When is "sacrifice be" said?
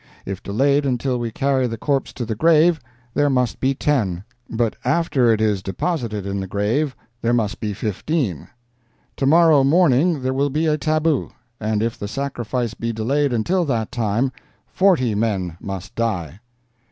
12.07-12.91